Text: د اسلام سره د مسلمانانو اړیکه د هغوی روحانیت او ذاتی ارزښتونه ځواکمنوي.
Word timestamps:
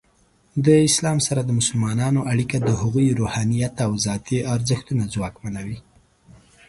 د 0.65 0.67
اسلام 0.87 1.17
سره 1.27 1.41
د 1.43 1.49
مسلمانانو 1.59 2.19
اړیکه 2.31 2.57
د 2.67 2.69
هغوی 2.81 3.07
روحانیت 3.19 3.75
او 3.85 3.91
ذاتی 4.05 4.37
ارزښتونه 4.55 5.03
ځواکمنوي. 5.13 5.79